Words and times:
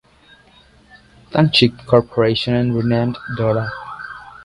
Tank 1.31 1.53
Ship 1.53 1.71
Corporation 1.85 2.55
and 2.55 2.75
renamed 2.75 3.19
"Dora". 3.37 3.69